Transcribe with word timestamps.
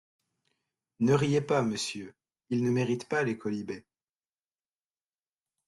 Ne 1.01 1.13
riez 1.13 1.41
pas, 1.41 1.61
monsieur, 1.61 2.15
ils 2.49 2.63
ne 2.63 2.71
méritent 2.71 3.07
pas 3.07 3.21
les 3.21 3.37
quolibets. 3.37 3.85